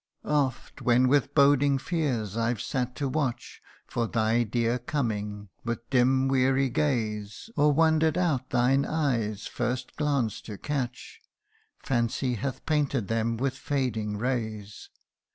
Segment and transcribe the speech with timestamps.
[0.25, 5.87] "Oft, when with boding fears I 've sat to watch For thy dear coming, with
[5.91, 11.21] dim weary gaze, Or wander'd out thine eye's first glance to catch,
[11.83, 14.89] Fancy hath painted them with fading rays.